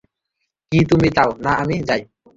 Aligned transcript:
কি, 0.71 0.79
তুমি 0.89 1.07
চাও 1.15 1.29
না 1.43 1.51
আমি 1.61 1.75
যাই? 1.87 2.01